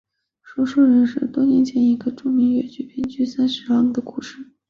[0.41, 4.43] 说书人说的是多年前一个著名的粤剧编剧南海十三郎的故事。